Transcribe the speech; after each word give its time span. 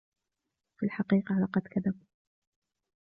في 0.79 0.85
الحقيقة، 0.85 1.35
لقد 1.39 1.61
كذب. 1.67 1.95